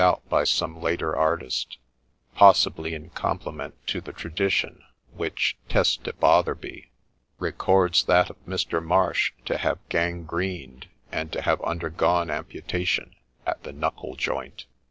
[0.01, 1.77] BOTHERBY'S STORY by some later artist;
[2.33, 6.87] possibly in compliment to the tradition, which, teste Botherby,
[7.37, 8.83] records that of Mr.
[8.83, 13.13] Marsh to have gangrened, and to have undergone amputation
[13.45, 14.65] at the knuckle joint.